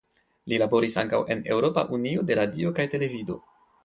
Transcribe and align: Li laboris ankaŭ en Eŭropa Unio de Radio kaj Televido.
Li 0.51 0.57
laboris 0.61 0.95
ankaŭ 1.01 1.19
en 1.35 1.43
Eŭropa 1.55 1.83
Unio 1.97 2.23
de 2.31 2.39
Radio 2.39 2.73
kaj 2.81 2.87
Televido. 2.95 3.37